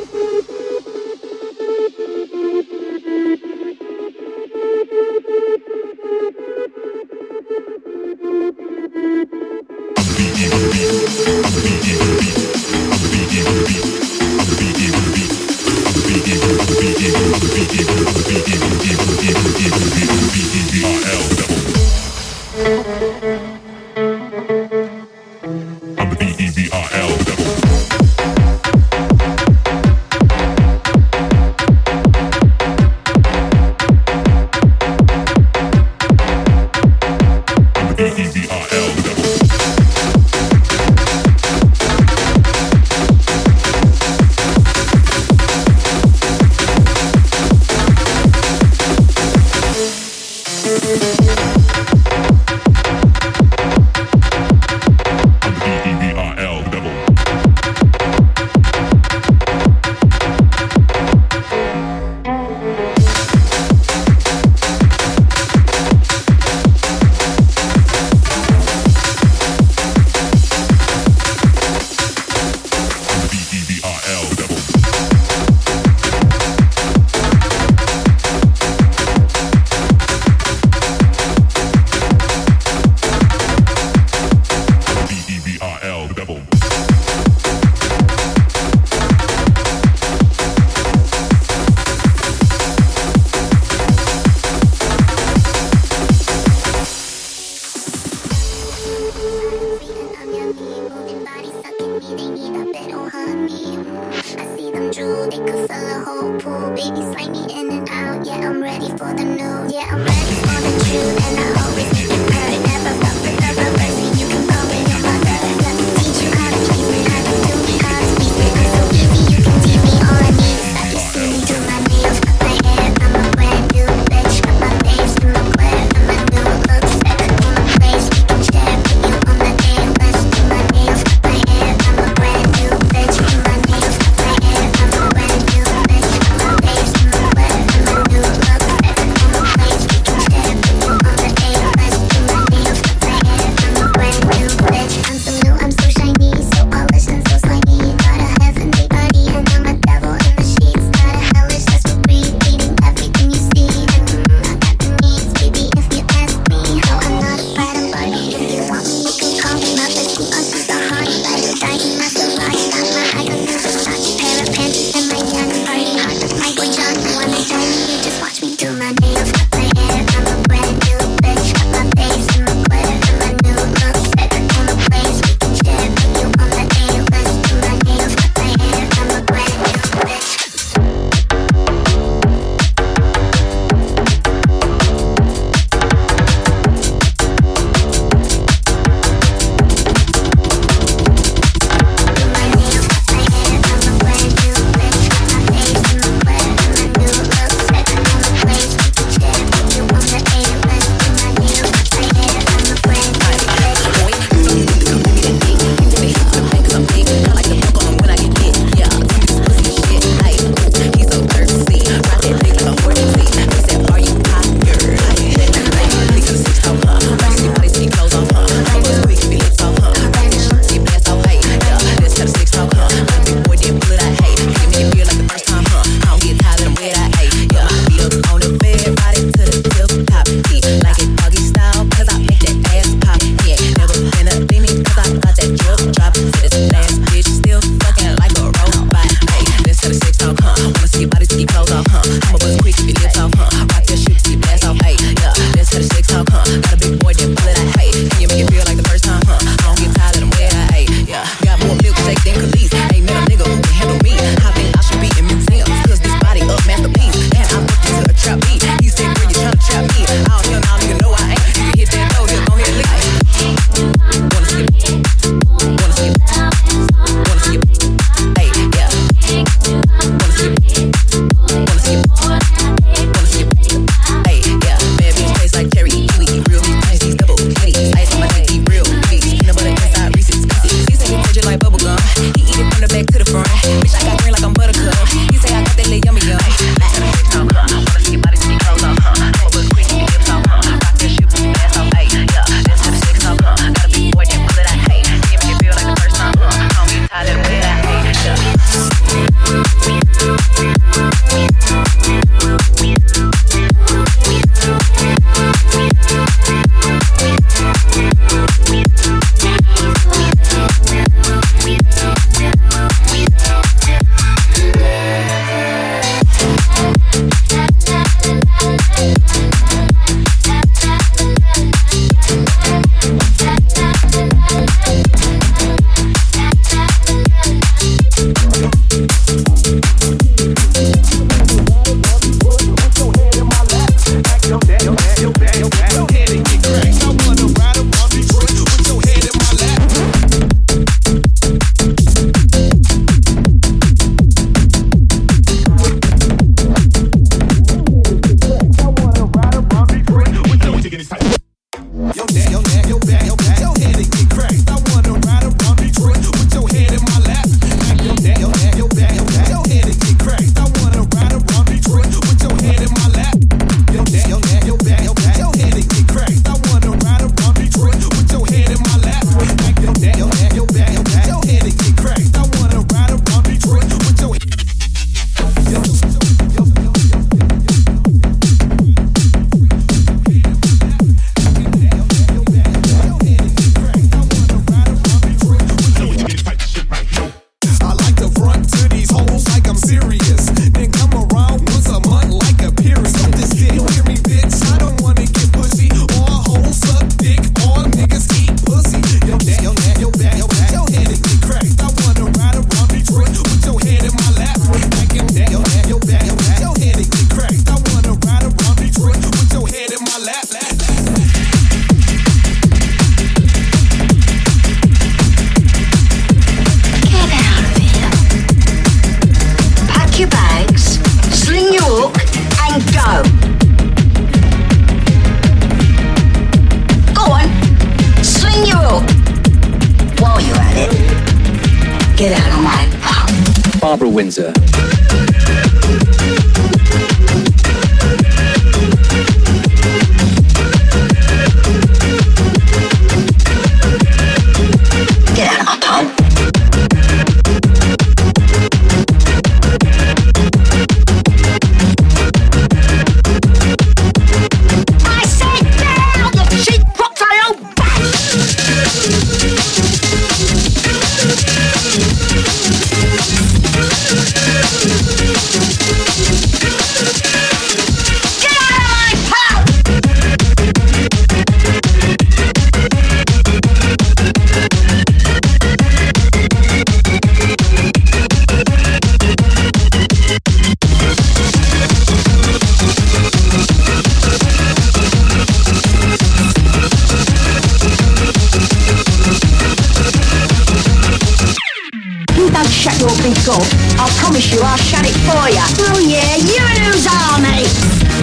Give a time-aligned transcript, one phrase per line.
[493.42, 493.98] Shut your big gob.
[493.98, 495.64] I promise you I'll shut it for you.
[495.90, 497.66] Oh yeah, you lose army.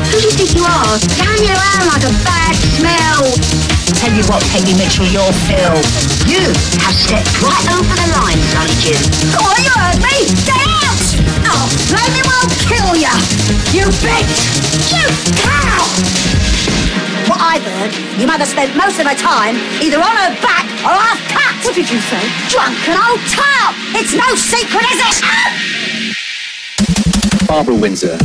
[0.07, 0.95] Who do you think you are?
[1.19, 3.27] Going around like a bad smell.
[3.99, 5.83] Tell you what, Peggy Mitchell, you're filled.
[6.23, 6.39] You
[6.79, 9.01] have stepped right over the line, Sonny Jim.
[9.43, 10.31] On, you heard me.
[10.47, 11.03] Get out!
[11.51, 13.11] Oh, maybe we'll kill you.
[13.75, 14.39] You bitch!
[14.87, 15.03] You
[15.35, 15.83] cow!
[17.39, 20.91] What I've heard, your mother spent most of her time either on her back or
[20.91, 21.55] half cut.
[21.63, 22.19] What did you say?
[22.49, 23.75] Drunken old tart!
[23.95, 25.23] It's no secret, is it?
[27.47, 28.17] Barbara Windsor.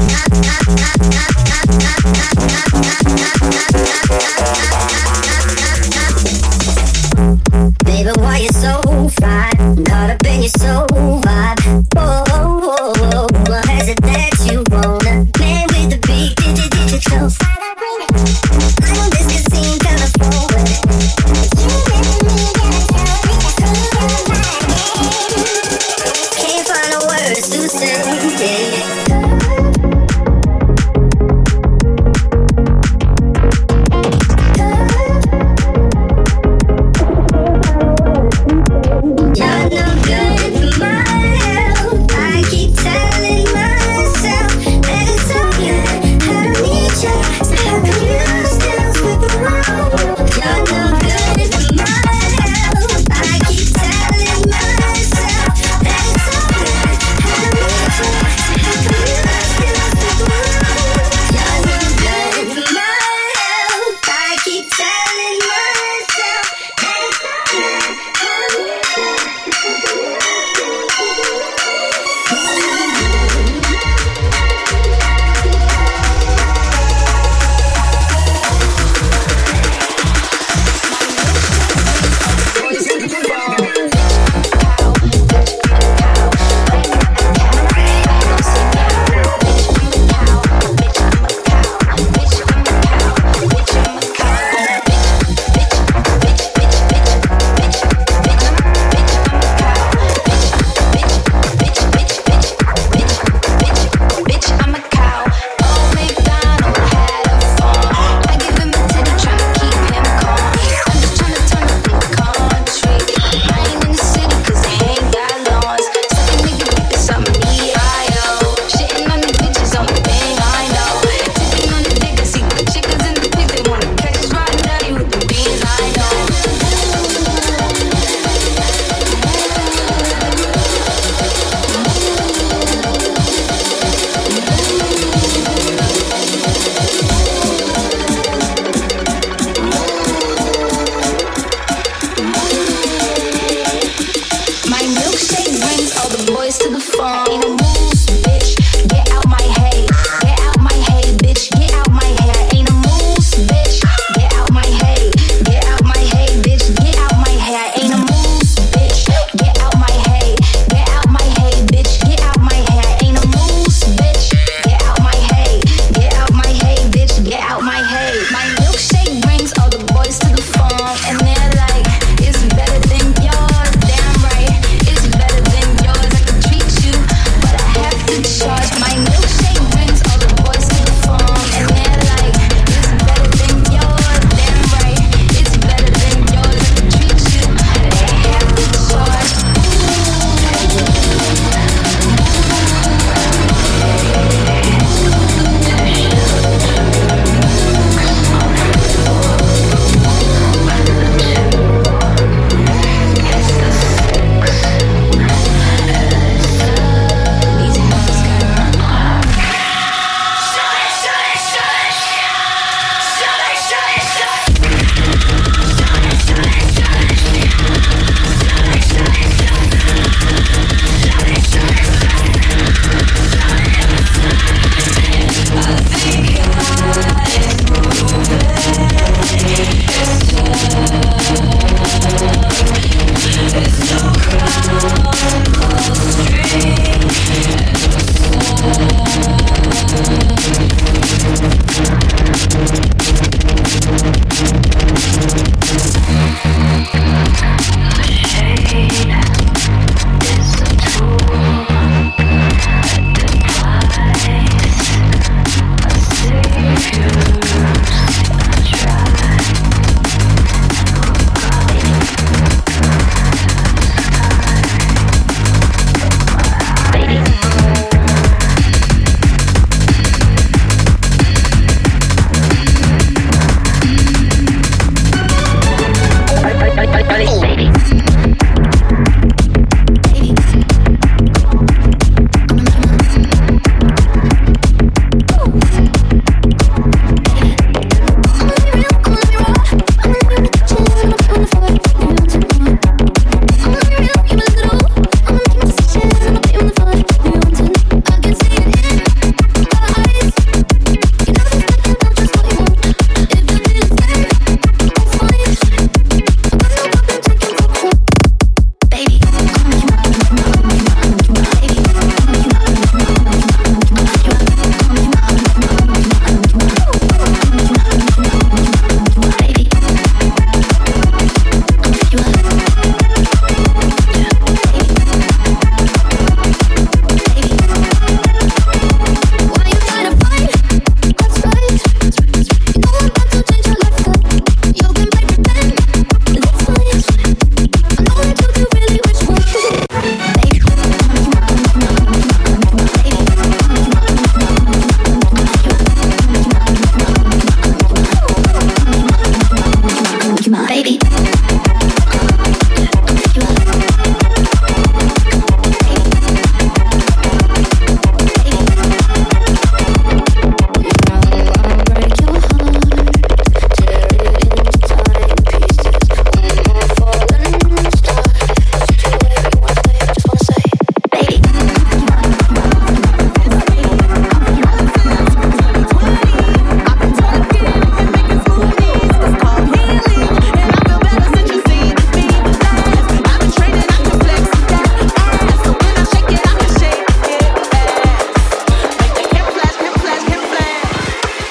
[0.00, 1.39] Not, not, not, not, not.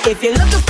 [0.10, 0.69] If you're looking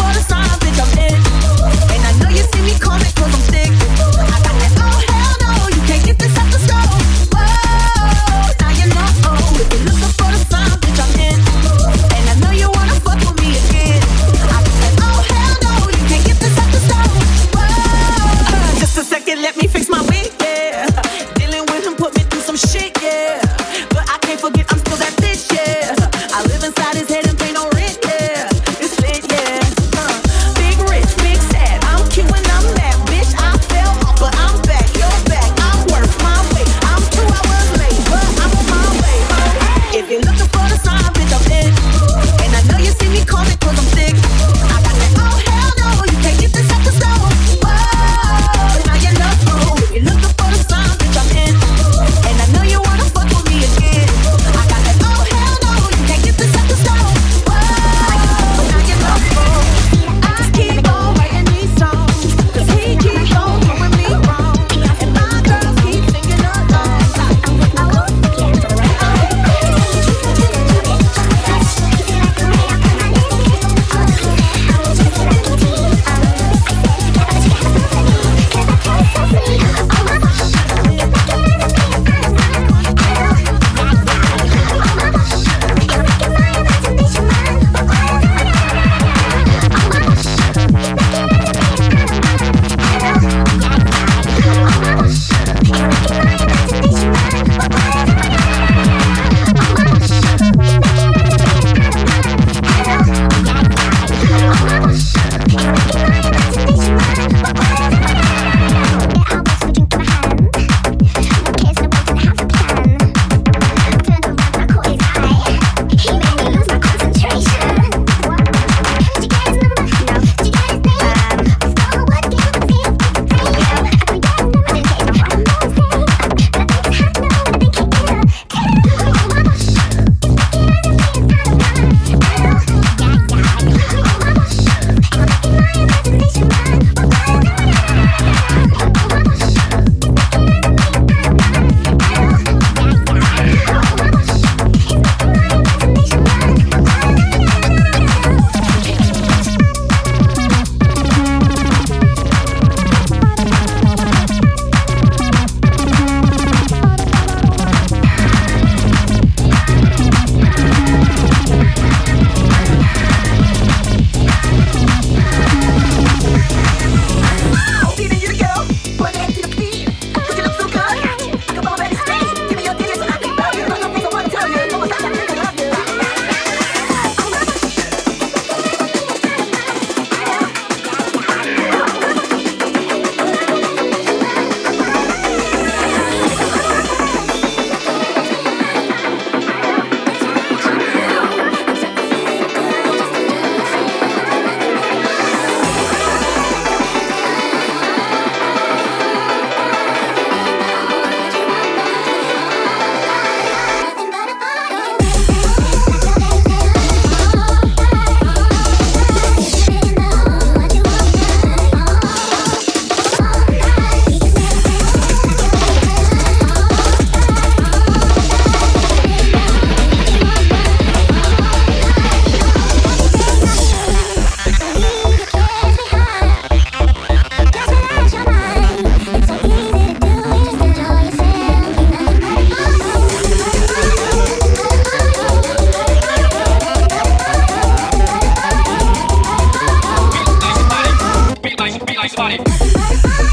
[242.20, 243.29] body.